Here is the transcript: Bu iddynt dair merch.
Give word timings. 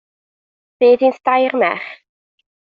Bu 0.81 0.89
iddynt 0.93 1.19
dair 1.31 1.53
merch. 1.65 1.93